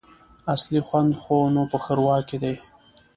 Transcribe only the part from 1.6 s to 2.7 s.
په ښوروا کي دی!